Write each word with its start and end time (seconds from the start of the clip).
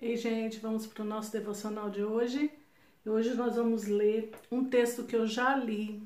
Ei, 0.00 0.16
gente, 0.16 0.60
vamos 0.60 0.86
para 0.86 1.02
o 1.02 1.06
nosso 1.06 1.32
devocional 1.32 1.90
de 1.90 2.04
hoje. 2.04 2.52
Hoje 3.04 3.34
nós 3.34 3.56
vamos 3.56 3.84
ler 3.88 4.30
um 4.48 4.64
texto 4.64 5.02
que 5.02 5.16
eu 5.16 5.26
já 5.26 5.56
li, 5.56 6.00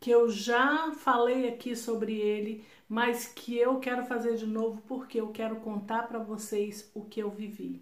que 0.00 0.10
eu 0.10 0.28
já 0.28 0.90
falei 0.94 1.48
aqui 1.48 1.76
sobre 1.76 2.18
ele, 2.18 2.64
mas 2.88 3.26
que 3.26 3.56
eu 3.56 3.78
quero 3.78 4.04
fazer 4.04 4.34
de 4.34 4.46
novo 4.46 4.82
porque 4.88 5.20
eu 5.20 5.28
quero 5.28 5.56
contar 5.60 6.08
para 6.08 6.18
vocês 6.18 6.90
o 6.92 7.04
que 7.04 7.20
eu 7.20 7.30
vivi. 7.30 7.80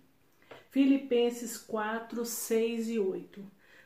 Filipenses 0.71 1.57
4, 1.57 2.27
6 2.27 2.91
e 2.91 2.99
8. 2.99 3.43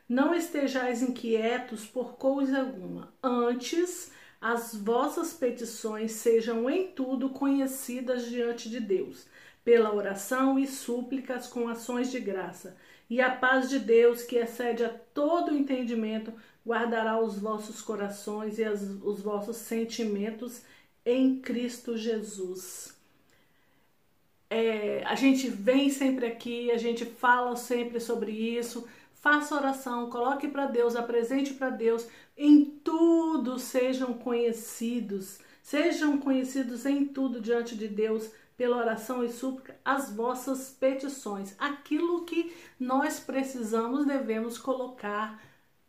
Não 0.09 0.35
estejais 0.35 1.01
inquietos 1.01 1.87
por 1.87 2.15
coisa 2.15 2.59
alguma, 2.59 3.15
antes 3.23 4.11
as 4.41 4.75
vossas 4.75 5.33
petições 5.33 6.11
sejam 6.11 6.69
em 6.69 6.89
tudo 6.89 7.31
conhecidas 7.31 8.29
diante 8.29 8.69
de 8.69 8.81
Deus 8.81 9.31
pela 9.65 9.95
oração 9.95 10.59
e 10.59 10.67
súplicas 10.67 11.47
com 11.47 11.69
ações 11.69 12.11
de 12.11 12.19
graça. 12.19 12.77
E 13.09 13.20
a 13.20 13.30
paz 13.30 13.69
de 13.69 13.79
Deus, 13.79 14.23
que 14.23 14.37
excede 14.37 14.84
a 14.84 14.89
todo 14.89 15.55
entendimento, 15.55 16.33
guardará 16.66 17.20
os 17.20 17.39
vossos 17.39 17.83
corações 17.83 18.59
e 18.59 18.65
as, 18.65 18.83
os 18.83 19.20
vossos 19.20 19.56
sentimentos 19.56 20.62
em 21.05 21.41
Cristo 21.41 21.97
Jesus. 21.97 22.97
É, 24.48 25.03
a 25.05 25.15
gente 25.15 25.48
vem 25.48 25.91
sempre 25.91 26.27
aqui, 26.27 26.70
a 26.70 26.79
gente 26.79 27.05
fala 27.05 27.56
sempre 27.56 27.98
sobre 28.01 28.33
isso. 28.33 28.87
Faça 29.15 29.55
oração, 29.55 30.11
coloque 30.11 30.48
para 30.48 30.67
Deus, 30.67 30.97
apresente 30.97 31.55
para 31.55 31.70
Deus. 31.70 32.06
Em 32.37 32.65
tudo 32.65 33.59
sejam 33.59 34.15
conhecidos, 34.15 35.39
sejam 35.62 36.19
conhecidos 36.19 36.84
em 36.84 37.06
tudo 37.06 37.41
diante 37.41 37.77
de 37.77 37.89
Deus 37.89 38.31
pela 38.56 38.77
oração 38.77 39.24
e 39.24 39.30
súplica 39.30 39.79
as 39.84 40.12
vossas 40.12 40.70
petições. 40.70 41.55
Aquilo 41.59 42.24
que 42.24 42.55
nós 42.78 43.19
precisamos, 43.20 44.06
devemos 44.06 44.59
colocar 44.59 45.42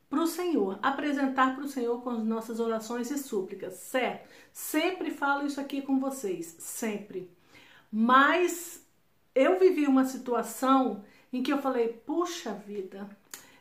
para 0.09 0.21
o 0.21 0.27
Senhor, 0.27 0.77
apresentar 0.81 1.55
para 1.55 1.65
o 1.65 1.67
Senhor 1.67 2.01
com 2.01 2.11
as 2.11 2.23
nossas 2.23 2.59
orações 2.59 3.09
e 3.09 3.17
súplicas, 3.17 3.73
certo? 3.75 4.29
Sempre 4.51 5.09
falo 5.09 5.45
isso 5.45 5.59
aqui 5.59 5.81
com 5.81 5.99
vocês, 5.99 6.55
sempre. 6.59 7.31
Mas 7.91 8.85
eu 9.33 9.59
vivi 9.59 9.87
uma 9.87 10.05
situação 10.05 11.03
em 11.31 11.41
que 11.41 11.51
eu 11.51 11.61
falei: 11.61 11.89
puxa 12.05 12.53
vida, 12.53 13.09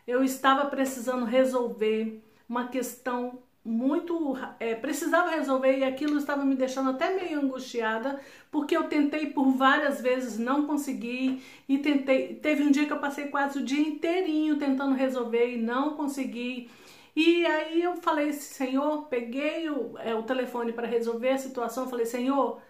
eu 0.06 0.22
estava 0.22 0.66
precisando 0.66 1.24
resolver 1.24 2.22
uma 2.48 2.68
questão 2.68 3.38
muito 3.64 4.36
é, 4.58 4.74
precisava 4.74 5.30
resolver 5.30 5.78
e 5.78 5.84
aquilo 5.84 6.18
estava 6.18 6.44
me 6.44 6.56
deixando 6.56 6.90
até 6.90 7.14
meio 7.14 7.40
angustiada 7.40 8.20
porque 8.50 8.76
eu 8.76 8.88
tentei 8.88 9.26
por 9.26 9.52
várias 9.52 10.00
vezes 10.00 10.36
não 10.36 10.66
consegui 10.66 11.42
e 11.68 11.78
tentei 11.78 12.34
teve 12.34 12.64
um 12.64 12.72
dia 12.72 12.86
que 12.86 12.92
eu 12.92 12.98
passei 12.98 13.28
quase 13.28 13.58
o 13.58 13.64
dia 13.64 13.80
inteirinho 13.80 14.58
tentando 14.58 14.94
resolver 14.94 15.54
e 15.54 15.62
não 15.62 15.94
consegui. 15.94 16.70
E 17.14 17.46
aí 17.46 17.82
eu 17.82 17.96
falei 17.96 18.32
Senhor 18.32 19.06
peguei 19.08 19.68
o, 19.70 19.96
é, 19.98 20.14
o 20.14 20.22
telefone 20.24 20.72
para 20.72 20.86
resolver 20.88 21.30
a 21.30 21.38
situação 21.38 21.88
falei 21.88 22.06
Senhor 22.06 22.60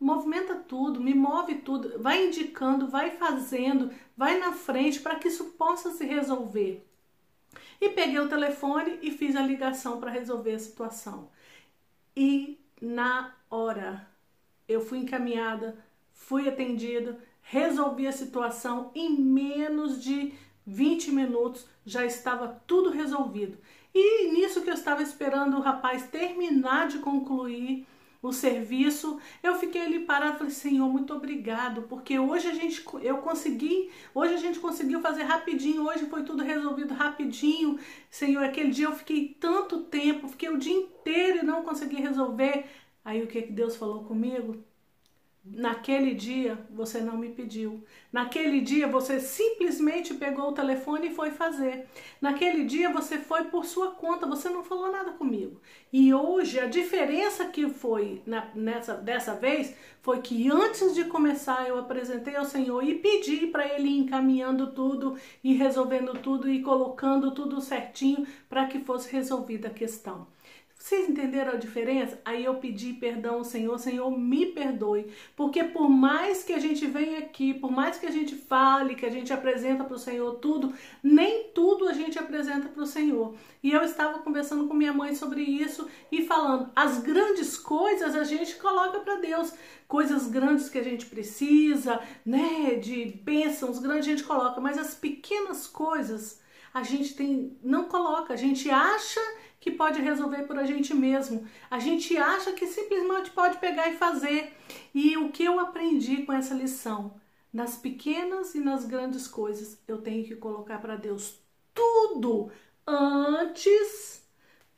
movimenta 0.00 0.56
tudo 0.56 1.00
me 1.00 1.14
move 1.14 1.56
tudo 1.56 2.00
vai 2.00 2.26
indicando 2.26 2.88
vai 2.88 3.10
fazendo 3.12 3.90
vai 4.16 4.38
na 4.38 4.52
frente 4.52 5.00
para 5.00 5.16
que 5.16 5.28
isso 5.28 5.44
possa 5.52 5.90
se 5.92 6.04
resolver 6.04 6.84
e 7.82 7.88
peguei 7.88 8.20
o 8.20 8.28
telefone 8.28 9.00
e 9.02 9.10
fiz 9.10 9.34
a 9.34 9.42
ligação 9.42 9.98
para 9.98 10.08
resolver 10.08 10.54
a 10.54 10.58
situação. 10.58 11.28
E 12.16 12.60
na 12.80 13.34
hora 13.50 14.06
eu 14.68 14.80
fui 14.80 14.98
encaminhada, 14.98 15.76
fui 16.12 16.48
atendida, 16.48 17.18
resolvi 17.42 18.06
a 18.06 18.12
situação 18.12 18.92
em 18.94 19.10
menos 19.20 20.00
de 20.00 20.32
20 20.64 21.10
minutos 21.10 21.66
já 21.84 22.06
estava 22.06 22.62
tudo 22.68 22.90
resolvido. 22.90 23.58
E 23.92 24.30
nisso 24.30 24.62
que 24.62 24.70
eu 24.70 24.74
estava 24.74 25.02
esperando 25.02 25.56
o 25.56 25.60
rapaz 25.60 26.06
terminar 26.06 26.86
de 26.86 27.00
concluir 27.00 27.84
o 28.22 28.32
serviço, 28.32 29.20
eu 29.42 29.56
fiquei 29.56 29.80
ali 29.82 30.00
parada, 30.00 30.38
falei, 30.38 30.52
Senhor, 30.52 30.88
muito 30.88 31.12
obrigado, 31.12 31.82
porque 31.82 32.18
hoje 32.18 32.46
a 32.48 32.54
gente, 32.54 32.84
eu 33.02 33.18
consegui, 33.18 33.90
hoje 34.14 34.34
a 34.34 34.36
gente 34.36 34.60
conseguiu 34.60 35.00
fazer 35.00 35.24
rapidinho, 35.24 35.84
hoje 35.84 36.06
foi 36.06 36.22
tudo 36.22 36.42
resolvido 36.44 36.94
rapidinho, 36.94 37.78
Senhor, 38.08 38.44
aquele 38.44 38.70
dia 38.70 38.86
eu 38.86 38.92
fiquei 38.92 39.36
tanto 39.40 39.82
tempo, 39.84 40.28
fiquei 40.28 40.48
o 40.50 40.58
dia 40.58 40.72
inteiro 40.72 41.38
e 41.38 41.44
não 41.44 41.64
consegui 41.64 41.96
resolver, 41.96 42.66
aí 43.04 43.22
o 43.22 43.26
que, 43.26 43.42
que 43.42 43.52
Deus 43.52 43.74
falou 43.76 44.04
comigo? 44.04 44.64
Naquele 45.44 46.14
dia 46.14 46.56
você 46.70 47.00
não 47.00 47.16
me 47.16 47.28
pediu. 47.28 47.82
Naquele 48.12 48.60
dia 48.60 48.86
você 48.86 49.18
simplesmente 49.18 50.14
pegou 50.14 50.50
o 50.50 50.54
telefone 50.54 51.08
e 51.08 51.14
foi 51.14 51.32
fazer. 51.32 51.88
Naquele 52.20 52.64
dia 52.64 52.92
você 52.92 53.18
foi 53.18 53.44
por 53.46 53.64
sua 53.64 53.90
conta, 53.90 54.24
você 54.24 54.48
não 54.48 54.62
falou 54.62 54.92
nada 54.92 55.10
comigo. 55.12 55.60
E 55.92 56.14
hoje 56.14 56.60
a 56.60 56.66
diferença 56.66 57.46
que 57.46 57.68
foi 57.68 58.22
na, 58.24 58.50
nessa 58.54 58.94
dessa 58.94 59.34
vez 59.34 59.74
foi 60.00 60.20
que 60.20 60.48
antes 60.48 60.94
de 60.94 61.06
começar 61.06 61.68
eu 61.68 61.76
apresentei 61.76 62.36
ao 62.36 62.44
Senhor 62.44 62.80
e 62.84 62.94
pedi 62.94 63.48
para 63.48 63.66
ele 63.66 63.88
ir 63.88 63.98
encaminhando 63.98 64.72
tudo 64.72 65.16
e 65.42 65.54
resolvendo 65.54 66.14
tudo 66.20 66.48
e 66.48 66.62
colocando 66.62 67.32
tudo 67.32 67.60
certinho 67.60 68.24
para 68.48 68.66
que 68.66 68.78
fosse 68.78 69.10
resolvida 69.10 69.66
a 69.68 69.72
questão. 69.72 70.28
Vocês 70.76 71.08
entenderam 71.08 71.52
a 71.52 71.56
diferença? 71.56 72.20
Aí 72.24 72.44
eu 72.44 72.56
pedi 72.56 72.92
perdão 72.92 73.36
ao 73.36 73.44
Senhor, 73.44 73.78
Senhor, 73.78 74.10
me 74.10 74.46
perdoe. 74.46 75.12
Porque 75.36 75.62
por 75.62 75.88
mais 75.88 76.42
que 76.42 76.52
a 76.52 76.58
gente 76.58 76.86
venha 76.86 77.18
aqui, 77.20 77.54
por 77.54 77.70
mais 77.70 77.98
que 77.98 78.06
a 78.06 78.10
gente 78.10 78.34
fale, 78.34 78.96
que 78.96 79.06
a 79.06 79.10
gente 79.10 79.32
apresenta 79.32 79.84
para 79.84 79.94
o 79.94 79.98
Senhor 79.98 80.34
tudo, 80.34 80.72
nem 81.02 81.50
tudo 81.54 81.88
a 81.88 81.92
gente 81.92 82.18
apresenta 82.18 82.68
para 82.68 82.82
o 82.82 82.86
Senhor. 82.86 83.34
E 83.62 83.70
eu 83.70 83.82
estava 83.82 84.18
conversando 84.18 84.66
com 84.66 84.74
minha 84.74 84.92
mãe 84.92 85.14
sobre 85.14 85.42
isso 85.42 85.88
e 86.10 86.26
falando, 86.26 86.70
as 86.74 86.98
grandes 86.98 87.56
coisas 87.56 88.16
a 88.16 88.24
gente 88.24 88.56
coloca 88.56 89.00
para 89.00 89.16
Deus. 89.16 89.52
Coisas 89.86 90.26
grandes 90.26 90.68
que 90.68 90.78
a 90.78 90.82
gente 90.82 91.06
precisa, 91.06 92.00
né, 92.26 92.74
de 92.74 93.20
bênçãos 93.22 93.78
grandes 93.78 94.06
a 94.06 94.10
gente 94.10 94.24
coloca, 94.24 94.60
mas 94.60 94.78
as 94.78 94.94
pequenas 94.94 95.66
coisas 95.66 96.40
a 96.74 96.82
gente 96.82 97.14
tem 97.14 97.56
não 97.62 97.84
coloca, 97.84 98.32
a 98.32 98.36
gente 98.36 98.70
acha 98.70 99.20
que 99.62 99.70
pode 99.70 100.02
resolver 100.02 100.42
por 100.42 100.58
a 100.58 100.64
gente 100.64 100.92
mesmo. 100.92 101.46
A 101.70 101.78
gente 101.78 102.16
acha 102.16 102.52
que 102.52 102.66
simplesmente 102.66 103.30
pode 103.30 103.58
pegar 103.58 103.88
e 103.88 103.96
fazer. 103.96 104.52
E 104.92 105.16
o 105.16 105.30
que 105.30 105.44
eu 105.44 105.60
aprendi 105.60 106.24
com 106.24 106.32
essa 106.32 106.52
lição? 106.52 107.14
Nas 107.52 107.76
pequenas 107.76 108.56
e 108.56 108.60
nas 108.60 108.84
grandes 108.84 109.28
coisas, 109.28 109.80
eu 109.86 109.98
tenho 109.98 110.24
que 110.24 110.34
colocar 110.34 110.78
para 110.78 110.96
Deus 110.96 111.38
tudo 111.72 112.50
antes 112.84 114.28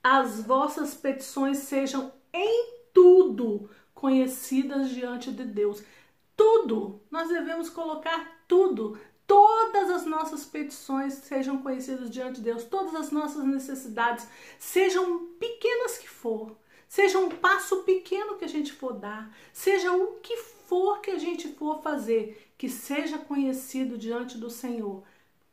as 0.03 0.43
vossas 0.43 0.95
petições 0.95 1.59
sejam 1.59 2.12
em 2.31 2.75
tudo 2.93 3.71
conhecidas 3.95 4.91
diante 4.91 5.33
de 5.33 5.45
Deus. 5.45 5.83
Tudo, 6.37 7.01
nós 7.11 7.28
devemos 7.28 7.71
colocar 7.71 8.45
tudo 8.47 8.99
todas 9.26 9.90
as 9.90 10.04
nossas 10.04 10.44
petições 10.44 11.14
sejam 11.14 11.58
conhecidas 11.62 12.10
diante 12.10 12.36
de 12.36 12.42
Deus, 12.42 12.64
todas 12.64 12.94
as 12.94 13.10
nossas 13.10 13.44
necessidades, 13.44 14.26
sejam 14.58 15.26
pequenas 15.38 15.98
que 15.98 16.08
for, 16.08 16.56
seja 16.88 17.18
um 17.18 17.28
passo 17.28 17.82
pequeno 17.82 18.36
que 18.36 18.44
a 18.44 18.48
gente 18.48 18.72
for 18.72 18.92
dar, 18.92 19.34
seja 19.52 19.92
o 19.92 20.18
que 20.20 20.36
for 20.36 21.00
que 21.00 21.10
a 21.10 21.18
gente 21.18 21.48
for 21.48 21.82
fazer, 21.82 22.50
que 22.56 22.68
seja 22.68 23.18
conhecido 23.18 23.98
diante 23.98 24.38
do 24.38 24.50
Senhor 24.50 25.02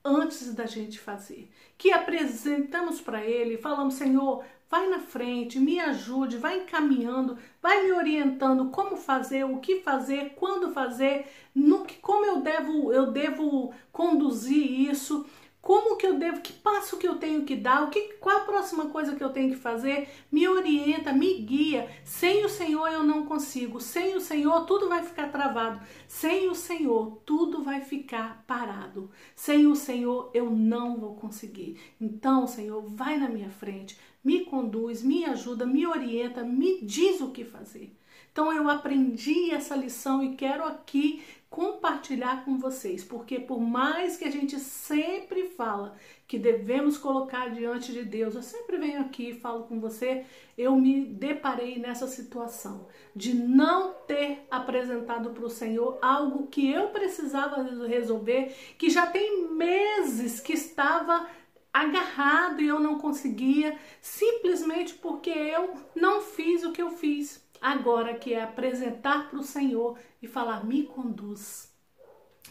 antes 0.04 0.54
da 0.54 0.66
gente 0.66 1.00
fazer. 1.00 1.50
Que 1.78 1.92
apresentamos 1.92 3.02
para 3.02 3.26
Ele, 3.26 3.58
falamos, 3.58 3.96
Senhor, 3.96 4.44
vai 4.72 4.88
na 4.88 5.00
frente, 5.00 5.60
me 5.60 5.78
ajude, 5.82 6.38
vai 6.38 6.64
encaminhando, 6.64 7.38
vai 7.62 7.84
me 7.84 7.92
orientando 7.92 8.70
como 8.70 8.96
fazer, 8.96 9.44
o 9.44 9.60
que 9.60 9.82
fazer, 9.82 10.34
quando 10.38 10.72
fazer, 10.72 11.28
no 11.54 11.84
que, 11.84 11.96
como 11.96 12.26
eu 12.26 12.40
devo, 12.40 12.94
eu 12.94 13.12
devo 13.12 13.74
conduzir 13.92 14.90
isso 14.90 15.26
como 15.62 15.96
que 15.96 16.08
eu 16.08 16.18
devo, 16.18 16.42
que 16.42 16.52
passo 16.52 16.98
que 16.98 17.08
eu 17.08 17.20
tenho 17.20 17.46
que 17.46 17.56
dar, 17.56 17.84
o 17.84 17.92
que, 17.92 18.14
qual 18.20 18.38
a 18.38 18.46
próxima 18.46 18.90
coisa 18.90 19.16
que 19.16 19.24
eu 19.24 19.30
tenho 19.30 19.52
que 19.52 19.58
fazer, 19.58 20.10
me 20.32 20.48
orienta, 20.48 21.14
me 21.14 21.36
guia. 21.36 21.88
Sem 22.04 22.44
o 22.44 22.50
Senhor 22.50 22.88
eu 22.88 23.04
não 23.04 23.28
consigo, 23.28 23.80
sem 23.80 24.16
o 24.16 24.22
Senhor 24.22 24.66
tudo 24.66 24.90
vai 24.90 25.04
ficar 25.04 25.32
travado, 25.32 25.80
sem 26.08 26.50
o 26.50 26.56
Senhor 26.56 27.22
tudo 27.26 27.62
vai 27.62 27.82
ficar 27.82 28.44
parado, 28.48 29.12
sem 29.36 29.68
o 29.68 29.76
Senhor 29.76 30.32
eu 30.34 30.50
não 30.50 30.98
vou 30.98 31.16
conseguir. 31.16 31.80
Então, 32.00 32.48
Senhor, 32.48 32.82
vai 32.82 33.18
na 33.18 33.30
minha 33.30 33.52
frente, 33.52 33.96
me 34.24 34.46
conduz, 34.46 35.02
me 35.02 35.26
ajuda, 35.26 35.66
me 35.66 35.86
orienta, 35.86 36.44
me 36.44 36.82
diz 36.82 37.22
o 37.22 37.32
que 37.32 37.44
fazer. 37.44 37.96
Então 38.32 38.54
eu 38.54 38.70
aprendi 38.70 39.52
essa 39.52 39.76
lição 39.76 40.24
e 40.24 40.36
quero 40.36 40.64
aqui 40.64 41.22
compartilhar 41.50 42.46
com 42.46 42.58
vocês, 42.58 43.04
porque 43.04 43.38
por 43.38 43.60
mais 43.60 44.16
que 44.16 44.24
a 44.24 44.32
gente 44.32 44.58
sempre 44.58 45.50
fala 45.50 45.98
que 46.26 46.40
devemos 46.40 46.98
colocar 46.98 47.50
diante 47.50 47.92
de 47.92 48.06
Deus, 48.06 48.36
eu 48.36 48.42
sempre 48.42 48.78
venho 48.78 49.02
aqui 49.02 49.32
e 49.32 49.40
falo 49.40 49.66
com 49.66 49.82
você, 49.82 50.26
eu 50.58 50.74
me 50.78 51.04
deparei 51.04 51.78
nessa 51.78 52.08
situação 52.08 52.88
de 53.14 53.36
não 53.36 53.94
ter 54.08 54.48
apresentado 54.50 55.32
para 55.32 55.44
o 55.44 55.50
Senhor 55.50 56.00
algo 56.02 56.48
que 56.48 56.72
eu 56.72 56.88
precisava 56.88 57.62
resolver, 57.86 58.56
que 58.78 58.90
já 58.90 59.06
tem 59.08 59.52
meses 59.52 60.40
que 60.40 60.54
estava 60.54 61.28
agarrado 61.74 62.62
e 62.62 62.68
eu 62.68 62.80
não 62.80 63.00
conseguia, 63.00 63.78
simplesmente 64.02 64.94
porque 64.96 65.30
eu 65.30 65.74
não 65.96 66.22
fiz 66.22 66.64
o 66.64 66.72
que 66.72 66.82
eu 66.82 66.92
fiz. 66.92 67.44
Agora 67.62 68.16
que 68.16 68.34
é 68.34 68.42
apresentar 68.42 69.30
para 69.30 69.40
o 69.40 69.44
Senhor 69.44 69.98
e 70.22 70.28
falar: 70.28 70.66
me 70.66 70.84
conduz, 70.84 71.72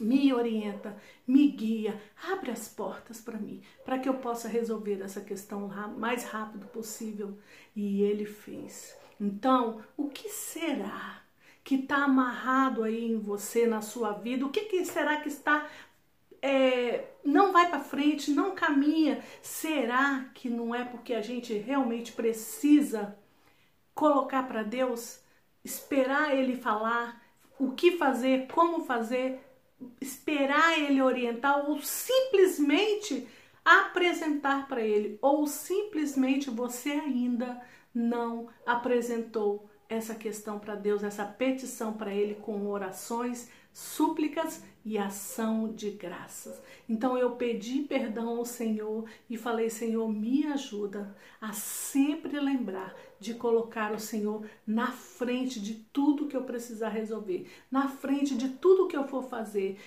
me 0.01 0.33
orienta, 0.33 0.97
me 1.27 1.49
guia, 1.49 2.01
abre 2.31 2.51
as 2.51 2.69
portas 2.69 3.21
para 3.21 3.39
mim, 3.39 3.61
para 3.85 3.99
que 3.99 4.09
eu 4.09 4.15
possa 4.15 4.49
resolver 4.49 5.03
essa 5.03 5.21
questão 5.21 5.69
mais 5.99 6.25
rápido 6.25 6.67
possível. 6.69 7.37
E 7.75 8.03
ele 8.03 8.25
fez. 8.25 8.97
Então, 9.21 9.83
o 9.97 10.09
que 10.09 10.29
será 10.29 11.23
que 11.63 11.75
está 11.75 12.05
amarrado 12.05 12.83
aí 12.83 13.13
em 13.13 13.19
você, 13.19 13.67
na 13.67 13.83
sua 13.83 14.13
vida? 14.13 14.47
O 14.47 14.51
que, 14.51 14.63
que 14.63 14.85
será 14.85 15.21
que 15.21 15.29
está 15.29 15.69
é, 16.43 17.05
não 17.25 17.53
vai 17.53 17.69
para 17.69 17.81
frente, 17.81 18.31
não 18.31 18.55
caminha. 18.55 19.23
Será 19.43 20.27
que 20.35 20.49
não 20.49 20.75
é 20.75 20.85
porque 20.85 21.15
a 21.15 21.23
gente 21.23 21.53
realmente 21.55 22.13
precisa 22.13 23.17
colocar 23.95 24.45
para 24.45 24.63
Deus, 24.63 25.21
esperar 25.65 26.35
Ele 26.35 26.57
falar 26.57 27.23
o 27.59 27.73
que 27.73 27.99
fazer, 27.99 28.47
como 28.49 28.85
fazer, 28.85 29.39
esperar 30.01 30.79
Ele 30.79 31.03
orientar 31.03 31.69
ou 31.69 31.81
simplesmente 31.83 33.29
apresentar 33.65 34.67
para 34.67 34.81
Ele, 34.81 35.19
ou 35.21 35.47
simplesmente 35.47 36.49
você 36.49 36.91
ainda 36.91 37.61
não 37.95 38.49
apresentou 38.65 39.69
essa 39.89 40.15
questão 40.15 40.59
para 40.59 40.77
Deus, 40.77 41.03
essa 41.03 41.25
petição 41.25 41.93
para 41.93 42.15
Ele 42.15 42.37
com 42.37 42.67
orações, 42.69 43.51
súplicas 43.73 44.63
e 44.85 44.97
ação 44.99 45.73
de 45.73 45.91
graças. 45.91 46.61
Então 46.89 47.17
eu 47.17 47.33
pedi 47.33 47.83
perdão 47.83 48.29
ao 48.29 48.45
Senhor 48.45 49.09
e 49.29 49.37
falei: 49.37 49.71
Senhor, 49.71 50.09
me 50.09 50.47
ajuda 50.47 51.17
a 51.41 51.53
sempre 51.53 52.39
lembrar 52.41 52.95
de 53.19 53.35
colocar 53.35 53.93
o 53.93 54.01
Senhor 54.01 54.47
na 54.67 54.91
frente 54.91 55.61
de 55.61 55.75
tudo 55.93 56.27
que 56.27 56.37
eu 56.37 56.45
precisar 56.45 56.89
resolver, 56.89 57.47
na 57.71 57.89
frente 57.89 58.35
de 58.35 58.49
tudo 58.49 58.89
que 58.89 58.97
eu 58.97 59.07
for 59.07 59.23
fazer, 59.25 59.79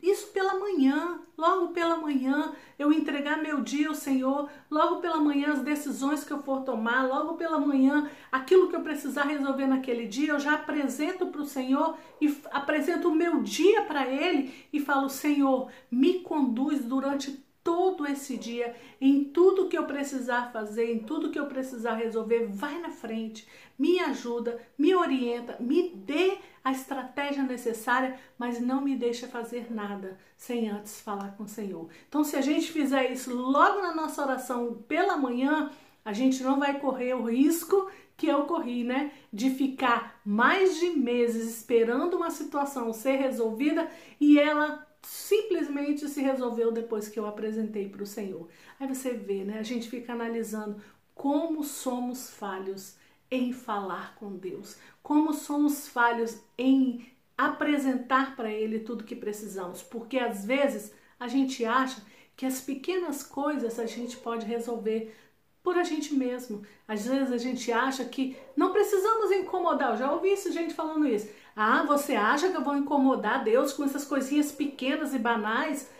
isso 0.00 0.28
pela 0.28 0.54
manhã, 0.54 1.20
logo 1.36 1.68
pela 1.68 1.96
manhã, 1.96 2.52
eu 2.78 2.92
entregar 2.92 3.42
meu 3.42 3.60
dia 3.60 3.88
ao 3.88 3.94
Senhor, 3.94 4.48
logo 4.70 5.00
pela 5.00 5.18
manhã 5.18 5.52
as 5.52 5.62
decisões 5.62 6.22
que 6.22 6.32
eu 6.32 6.40
for 6.40 6.62
tomar, 6.62 7.06
logo 7.08 7.34
pela 7.34 7.58
manhã 7.58 8.08
aquilo 8.30 8.68
que 8.68 8.76
eu 8.76 8.82
precisar 8.82 9.24
resolver 9.24 9.66
naquele 9.66 10.06
dia, 10.06 10.32
eu 10.32 10.38
já 10.38 10.54
apresento 10.54 11.26
para 11.26 11.40
o 11.40 11.46
Senhor 11.46 11.96
e 12.20 12.32
apresento 12.52 13.08
o 13.08 13.14
meu 13.14 13.42
dia 13.42 13.82
para 13.82 14.06
Ele 14.06 14.54
e 14.72 14.78
falo: 14.78 15.08
Senhor, 15.08 15.68
me 15.90 16.20
conduz 16.20 16.84
durante 16.84 17.44
todo 17.68 18.06
esse 18.06 18.38
dia, 18.38 18.74
em 18.98 19.24
tudo 19.24 19.68
que 19.68 19.76
eu 19.76 19.84
precisar 19.84 20.50
fazer, 20.50 20.90
em 20.90 21.00
tudo 21.00 21.30
que 21.30 21.38
eu 21.38 21.44
precisar 21.44 21.96
resolver, 21.96 22.46
vai 22.46 22.80
na 22.80 22.88
frente, 22.88 23.46
me 23.78 24.00
ajuda, 24.00 24.58
me 24.78 24.94
orienta, 24.94 25.58
me 25.60 25.90
dê 25.90 26.38
a 26.64 26.72
estratégia 26.72 27.42
necessária, 27.42 28.18
mas 28.38 28.58
não 28.58 28.80
me 28.80 28.96
deixa 28.96 29.28
fazer 29.28 29.70
nada 29.70 30.18
sem 30.34 30.70
antes 30.70 30.98
falar 31.02 31.36
com 31.36 31.42
o 31.42 31.48
Senhor. 31.48 31.90
Então, 32.08 32.24
se 32.24 32.36
a 32.36 32.40
gente 32.40 32.72
fizer 32.72 33.12
isso 33.12 33.36
logo 33.36 33.82
na 33.82 33.94
nossa 33.94 34.22
oração 34.22 34.82
pela 34.88 35.18
manhã, 35.18 35.70
a 36.02 36.14
gente 36.14 36.42
não 36.42 36.58
vai 36.58 36.80
correr 36.80 37.12
o 37.12 37.26
risco 37.26 37.90
que 38.16 38.28
eu 38.28 38.44
corri, 38.44 38.82
né? 38.82 39.12
De 39.30 39.50
ficar 39.50 40.22
mais 40.24 40.80
de 40.80 40.88
meses 40.88 41.58
esperando 41.58 42.16
uma 42.16 42.30
situação 42.30 42.94
ser 42.94 43.16
resolvida 43.16 43.90
e 44.18 44.38
ela 44.38 44.87
simplesmente 45.02 46.08
se 46.08 46.20
resolveu 46.20 46.72
depois 46.72 47.08
que 47.08 47.18
eu 47.18 47.26
apresentei 47.26 47.88
para 47.88 48.02
o 48.02 48.06
Senhor. 48.06 48.48
Aí 48.78 48.86
você 48.86 49.12
vê, 49.12 49.44
né? 49.44 49.58
A 49.58 49.62
gente 49.62 49.88
fica 49.88 50.12
analisando 50.12 50.80
como 51.14 51.64
somos 51.64 52.30
falhos 52.30 52.96
em 53.30 53.52
falar 53.52 54.14
com 54.16 54.36
Deus, 54.36 54.76
como 55.02 55.34
somos 55.34 55.88
falhos 55.88 56.40
em 56.56 57.06
apresentar 57.36 58.34
para 58.34 58.50
Ele 58.50 58.80
tudo 58.80 59.04
que 59.04 59.14
precisamos, 59.14 59.82
porque 59.82 60.18
às 60.18 60.44
vezes 60.44 60.92
a 61.20 61.28
gente 61.28 61.64
acha 61.64 62.02
que 62.36 62.46
as 62.46 62.60
pequenas 62.60 63.22
coisas 63.22 63.78
a 63.78 63.86
gente 63.86 64.16
pode 64.16 64.46
resolver 64.46 65.14
por 65.62 65.76
a 65.76 65.82
gente 65.82 66.14
mesmo. 66.14 66.62
Às 66.86 67.06
vezes 67.06 67.32
a 67.32 67.36
gente 67.36 67.70
acha 67.70 68.04
que 68.04 68.36
não 68.56 68.72
precisamos 68.72 69.30
incomodar. 69.32 69.90
Eu 69.90 69.96
já 69.96 70.12
ouvi 70.12 70.32
isso, 70.32 70.52
gente 70.52 70.72
falando 70.72 71.06
isso. 71.06 71.28
Ah, 71.60 71.82
você 71.82 72.14
acha 72.14 72.50
que 72.50 72.56
eu 72.56 72.62
vou 72.62 72.76
incomodar 72.76 73.42
Deus 73.42 73.72
com 73.72 73.82
essas 73.82 74.04
coisinhas 74.04 74.52
pequenas 74.52 75.12
e 75.12 75.18
banais? 75.18 75.90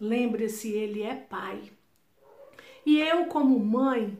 Lembre-se, 0.00 0.72
Ele 0.72 1.04
é 1.04 1.14
Pai. 1.14 1.70
E 2.84 2.98
eu, 2.98 3.26
como 3.26 3.56
mãe, 3.60 4.18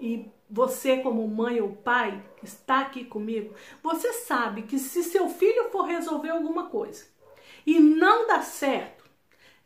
e 0.00 0.30
você, 0.48 0.98
como 0.98 1.26
mãe 1.26 1.60
ou 1.60 1.70
pai, 1.70 2.22
que 2.36 2.44
está 2.44 2.82
aqui 2.82 3.04
comigo, 3.04 3.52
você 3.82 4.12
sabe 4.12 4.62
que 4.62 4.78
se 4.78 5.02
seu 5.02 5.28
filho 5.28 5.70
for 5.70 5.82
resolver 5.82 6.30
alguma 6.30 6.68
coisa 6.68 7.06
e 7.66 7.80
não 7.80 8.28
dá 8.28 8.40
certo, 8.40 8.97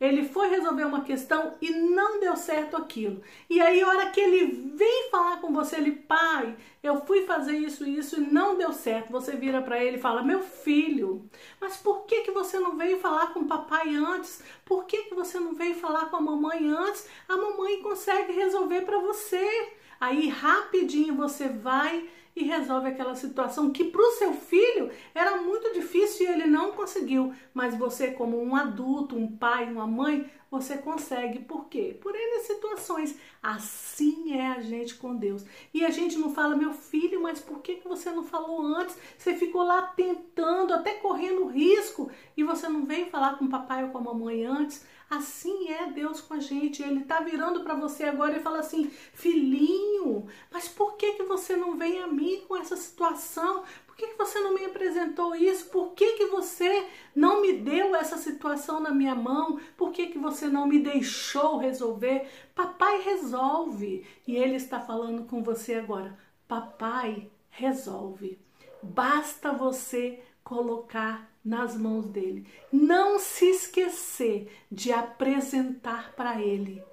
ele 0.03 0.27
foi 0.27 0.49
resolver 0.49 0.83
uma 0.83 1.05
questão 1.05 1.53
e 1.61 1.69
não 1.71 2.19
deu 2.19 2.35
certo 2.35 2.75
aquilo. 2.75 3.21
E 3.49 3.61
aí, 3.61 3.81
a 3.81 3.87
hora 3.87 4.09
que 4.09 4.19
ele 4.19 4.73
vem 4.75 5.09
falar 5.09 5.39
com 5.39 5.53
você, 5.53 5.77
ele, 5.77 5.93
pai, 5.93 6.57
eu 6.83 7.05
fui 7.05 7.25
fazer 7.25 7.53
isso 7.53 7.85
e 7.85 7.97
isso 7.97 8.17
e 8.19 8.29
não 8.29 8.57
deu 8.57 8.73
certo. 8.73 9.13
Você 9.13 9.37
vira 9.37 9.61
para 9.61 9.81
ele 9.81 9.95
e 9.95 10.01
fala, 10.01 10.21
meu 10.21 10.41
filho, 10.41 11.23
mas 11.57 11.77
por 11.77 12.01
que, 12.05 12.19
que 12.19 12.31
você 12.31 12.59
não 12.59 12.75
veio 12.75 12.99
falar 12.99 13.27
com 13.27 13.39
o 13.39 13.47
papai 13.47 13.95
antes? 13.95 14.43
Por 14.65 14.83
que, 14.83 15.03
que 15.03 15.15
você 15.15 15.39
não 15.39 15.53
veio 15.53 15.75
falar 15.75 16.07
com 16.07 16.17
a 16.17 16.21
mamãe 16.21 16.67
antes? 16.67 17.07
A 17.29 17.37
mamãe 17.37 17.81
consegue 17.81 18.33
resolver 18.33 18.81
para 18.81 18.99
você. 18.99 19.71
Aí, 20.01 20.27
rapidinho, 20.27 21.15
você 21.15 21.47
vai 21.47 22.09
e 22.35 22.43
resolve 22.43 22.87
aquela 22.87 23.15
situação 23.15 23.71
que 23.71 23.83
para 23.83 24.01
o 24.01 24.11
seu 24.11 24.33
filho 24.33 24.89
era 25.13 25.41
muito 25.41 25.73
difícil 25.73 26.25
e 26.25 26.29
ele 26.29 26.47
não 26.47 26.71
conseguiu, 26.71 27.33
mas 27.53 27.75
você 27.75 28.11
como 28.11 28.41
um 28.41 28.55
adulto, 28.55 29.15
um 29.15 29.27
pai, 29.27 29.71
uma 29.71 29.85
mãe, 29.85 30.29
você 30.53 30.77
consegue. 30.77 31.39
Por 31.39 31.65
quê? 31.65 31.97
Por 31.99 32.15
N 32.15 32.39
situações. 32.41 33.17
Assim 33.41 34.37
é 34.37 34.51
a 34.51 34.61
gente 34.61 34.95
com 34.95 35.15
Deus. 35.15 35.43
E 35.73 35.83
a 35.83 35.89
gente 35.89 36.17
não 36.17 36.33
fala, 36.33 36.55
meu 36.55 36.73
filho, 36.73 37.21
mas 37.21 37.39
por 37.39 37.59
que, 37.59 37.77
que 37.77 37.87
você 37.87 38.11
não 38.11 38.23
falou 38.23 38.61
antes? 38.61 38.95
Você 39.17 39.33
ficou 39.33 39.63
lá 39.63 39.81
tentando, 39.81 40.73
até 40.73 40.93
correndo 40.93 41.47
risco, 41.47 42.11
e 42.37 42.43
você 42.43 42.69
não 42.69 42.85
veio 42.85 43.07
falar 43.07 43.37
com 43.37 43.45
o 43.45 43.49
papai 43.49 43.83
ou 43.83 43.89
com 43.89 43.97
a 43.97 44.01
mamãe 44.01 44.45
antes? 44.45 44.85
Assim 45.15 45.69
é 45.69 45.91
Deus 45.91 46.21
com 46.21 46.33
a 46.33 46.39
gente. 46.39 46.81
Ele 46.81 47.01
está 47.01 47.19
virando 47.19 47.63
para 47.63 47.75
você 47.75 48.05
agora 48.05 48.37
e 48.37 48.41
fala 48.41 48.59
assim: 48.59 48.89
filhinho, 49.13 50.25
mas 50.51 50.67
por 50.67 50.95
que, 50.95 51.13
que 51.13 51.23
você 51.23 51.55
não 51.55 51.77
vem 51.77 52.01
a 52.01 52.07
mim 52.07 52.43
com 52.47 52.57
essa 52.57 52.75
situação? 52.75 53.63
Por 53.85 53.95
que, 53.95 54.07
que 54.07 54.17
você 54.17 54.39
não 54.39 54.55
me 54.55 54.65
apresentou 54.65 55.35
isso? 55.35 55.69
Por 55.69 55.91
que, 55.91 56.13
que 56.13 56.25
você 56.25 56.87
não 57.15 57.41
me 57.41 57.53
deu 57.53 57.95
essa 57.95 58.17
situação 58.17 58.79
na 58.79 58.89
minha 58.89 59.13
mão? 59.13 59.59
Por 59.77 59.91
que, 59.91 60.07
que 60.07 60.17
você 60.17 60.47
não 60.47 60.65
me 60.65 60.79
deixou 60.79 61.57
resolver? 61.57 62.27
Papai 62.55 63.01
resolve. 63.01 64.03
E 64.27 64.35
ele 64.35 64.55
está 64.55 64.79
falando 64.79 65.25
com 65.25 65.43
você 65.43 65.75
agora. 65.75 66.17
Papai 66.47 67.29
resolve. 67.51 68.39
Basta 68.81 69.51
você 69.51 70.23
colocar 70.43 71.29
nas 71.43 71.75
mãos 71.75 72.05
dele. 72.05 72.47
Não 72.71 73.19
se 73.19 73.45
esquecer 73.45 74.51
de 74.71 74.91
apresentar 74.91 76.13
para 76.13 76.41
ele 76.41 76.83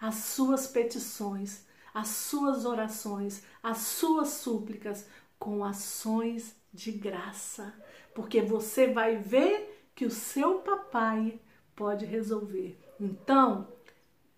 as 0.00 0.16
suas 0.16 0.66
petições, 0.66 1.66
as 1.94 2.08
suas 2.08 2.64
orações, 2.64 3.44
as 3.62 3.78
suas 3.78 4.28
súplicas 4.28 5.06
com 5.38 5.64
ações 5.64 6.56
de 6.72 6.90
graça, 6.90 7.74
porque 8.14 8.40
você 8.40 8.86
vai 8.86 9.16
ver 9.16 9.90
que 9.94 10.04
o 10.06 10.10
seu 10.10 10.60
papai 10.60 11.38
pode 11.76 12.04
resolver. 12.04 12.78
Então, 12.98 13.68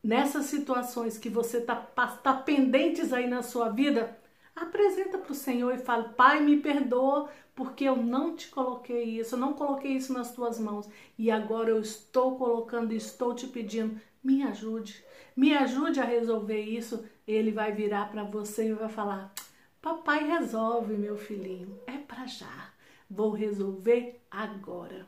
nessas 0.02 0.46
situações 0.46 1.16
que 1.16 1.28
você 1.28 1.58
está 1.58 1.76
tá 1.76 2.34
pendentes 2.34 3.12
aí 3.12 3.26
na 3.26 3.42
sua 3.42 3.68
vida, 3.68 4.18
apresenta 4.54 5.18
para 5.18 5.32
o 5.32 5.36
Senhor 5.36 5.74
e 5.74 5.78
fala: 5.78 6.10
Pai, 6.10 6.40
me 6.40 6.58
perdoa 6.58 7.30
porque 7.54 7.84
eu 7.84 7.96
não 7.96 8.34
te 8.34 8.48
coloquei 8.48 9.04
isso, 9.20 9.34
eu 9.34 9.38
não 9.38 9.52
coloquei 9.52 9.92
isso 9.92 10.12
nas 10.12 10.34
tuas 10.34 10.58
mãos 10.58 10.88
e 11.16 11.30
agora 11.30 11.70
eu 11.70 11.80
estou 11.80 12.36
colocando 12.36 12.92
estou 12.92 13.34
te 13.34 13.46
pedindo, 13.46 14.00
me 14.22 14.42
ajude, 14.42 15.04
me 15.36 15.54
ajude 15.54 16.00
a 16.00 16.04
resolver 16.04 16.60
isso. 16.60 17.04
Ele 17.26 17.52
vai 17.52 17.72
virar 17.72 18.10
para 18.10 18.24
você 18.24 18.68
e 18.68 18.74
vai 18.74 18.88
falar: 18.88 19.32
Papai 19.80 20.26
resolve, 20.26 20.94
meu 20.94 21.16
filhinho, 21.16 21.78
é 21.86 21.98
para 21.98 22.26
já, 22.26 22.72
vou 23.08 23.30
resolver 23.30 24.20
agora. 24.30 25.06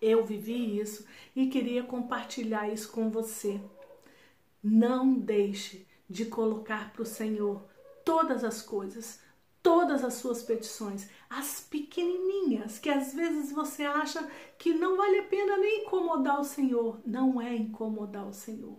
Eu 0.00 0.24
vivi 0.24 0.80
isso 0.80 1.06
e 1.36 1.46
queria 1.46 1.84
compartilhar 1.84 2.68
isso 2.68 2.90
com 2.90 3.08
você. 3.08 3.60
Não 4.62 5.14
deixe 5.14 5.86
de 6.10 6.24
colocar 6.24 6.92
para 6.92 7.02
o 7.02 7.06
Senhor 7.06 7.62
todas 8.04 8.42
as 8.42 8.60
coisas, 8.60 9.20
todas 9.62 10.04
as 10.04 10.14
suas 10.14 10.42
petições, 10.42 11.08
as 11.30 11.60
pequenininhas, 11.60 12.78
que 12.78 12.90
às 12.90 13.14
vezes 13.14 13.52
você 13.52 13.84
acha 13.84 14.28
que 14.58 14.74
não 14.74 14.96
vale 14.96 15.18
a 15.18 15.24
pena 15.24 15.56
nem 15.56 15.84
incomodar 15.84 16.40
o 16.40 16.44
Senhor. 16.44 17.00
Não 17.06 17.40
é 17.40 17.54
incomodar 17.54 18.26
o 18.26 18.32
Senhor. 18.32 18.78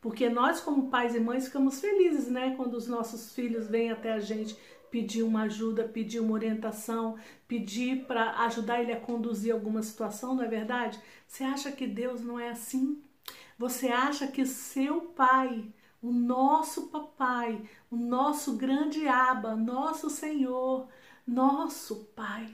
Porque 0.00 0.28
nós, 0.28 0.60
como 0.60 0.90
pais 0.90 1.14
e 1.14 1.20
mães, 1.20 1.46
ficamos 1.46 1.80
felizes, 1.80 2.28
né? 2.28 2.54
Quando 2.56 2.74
os 2.74 2.86
nossos 2.86 3.32
filhos 3.32 3.66
vêm 3.66 3.90
até 3.90 4.12
a 4.12 4.20
gente 4.20 4.56
pedir 4.90 5.22
uma 5.22 5.42
ajuda, 5.42 5.84
pedir 5.88 6.20
uma 6.20 6.34
orientação, 6.34 7.16
pedir 7.46 8.06
para 8.06 8.44
ajudar 8.44 8.80
ele 8.80 8.92
a 8.92 9.00
conduzir 9.00 9.52
alguma 9.52 9.82
situação, 9.82 10.34
não 10.34 10.44
é 10.44 10.48
verdade? 10.48 11.00
Você 11.26 11.44
acha 11.44 11.72
que 11.72 11.86
Deus 11.86 12.22
não 12.22 12.38
é 12.38 12.50
assim? 12.50 13.02
Você 13.58 13.88
acha 13.88 14.28
que 14.28 14.46
seu 14.46 15.00
pai, 15.00 15.66
o 16.02 16.12
nosso 16.12 16.88
papai, 16.88 17.60
o 17.90 17.96
nosso 17.96 18.56
grande 18.56 19.06
Aba, 19.08 19.56
nosso 19.56 20.08
Senhor, 20.08 20.88
nosso 21.26 22.04
Pai, 22.14 22.48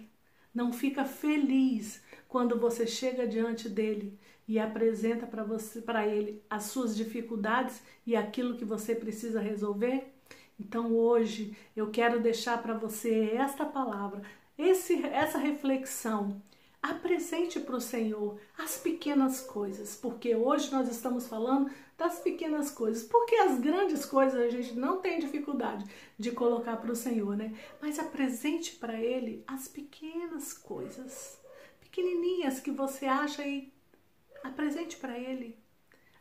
não 0.55 0.73
fica 0.73 1.05
feliz 1.05 2.03
quando 2.29 2.59
você 2.59 2.87
chega 2.87 3.27
diante 3.27 3.69
dele 3.69 4.19
e 4.47 4.59
apresenta 4.59 5.27
para 5.27 5.43
você, 5.43 5.81
para 5.81 6.07
ele 6.07 6.43
as 6.49 6.65
suas 6.65 6.97
dificuldades 6.97 7.83
e 8.07 8.17
aquilo 8.17 8.57
que 8.57 8.65
você 8.65 8.95
precisa 8.95 9.41
resolver? 9.41 10.13
Então 10.59 10.93
hoje 10.95 11.57
eu 11.75 11.91
quero 11.91 12.21
deixar 12.21 12.63
para 12.63 12.75
você 12.75 13.33
esta 13.35 13.65
palavra, 13.65 14.23
esse, 14.57 15.05
essa 15.07 15.39
reflexão. 15.39 16.41
Apresente 16.85 17.59
para 17.61 17.77
o 17.77 17.81
Senhor 17.81 18.39
as 18.59 18.77
pequenas 18.77 19.41
coisas, 19.41 19.97
porque 19.97 20.37
hoje 20.37 20.71
nós 20.71 20.87
estamos 20.87 21.27
falando 21.27 21.71
das 21.97 22.21
pequenas 22.21 22.71
coisas, 22.71 23.03
porque 23.05 23.35
as 23.37 23.59
grandes 23.59 24.05
coisas 24.05 24.39
a 24.39 24.51
gente 24.51 24.75
não 24.75 25.01
tem 25.01 25.19
dificuldade 25.19 25.83
de 26.19 26.31
colocar 26.33 26.77
para 26.77 26.93
o 26.93 26.95
Senhor, 26.95 27.39
né? 27.39 27.59
Mas 27.81 27.99
apresente 27.99 28.77
para 28.77 29.01
Ele 29.01 29.43
as 29.47 29.67
pequenas 29.67 30.53
coisas, 30.53 31.41
pequenininhas 31.81 32.61
que 32.61 32.71
você 32.71 33.07
acha 33.07 33.47
e 33.47 33.73
apresente 34.43 34.99
para 34.99 35.19
Ele 35.19 35.57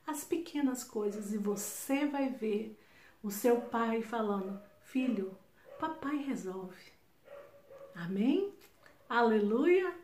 as 0.07 0.23
pequenas 0.23 0.81
coisas 0.81 1.33
e 1.33 1.37
você 1.37 2.05
vai 2.05 2.29
ver 2.29 2.79
o 3.21 3.29
seu 3.29 3.59
pai 3.59 4.01
falando: 4.01 4.57
Filho, 4.79 5.37
papai 5.77 6.19
resolve. 6.19 6.93
Amém? 7.93 8.53
Aleluia! 9.09 10.02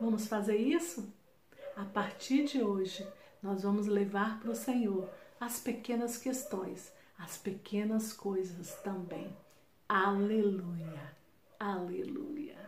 Vamos 0.00 0.26
fazer 0.26 0.56
isso? 0.56 1.12
A 1.76 1.84
partir 1.84 2.44
de 2.44 2.62
hoje, 2.62 3.06
nós 3.42 3.62
vamos 3.62 3.86
levar 3.86 4.40
para 4.40 4.50
o 4.50 4.54
Senhor 4.54 5.08
as 5.40 5.60
pequenas 5.60 6.16
questões, 6.16 6.92
as 7.18 7.36
pequenas 7.36 8.12
coisas 8.12 8.74
também. 8.82 9.36
Aleluia! 9.88 11.16
Aleluia! 11.58 12.67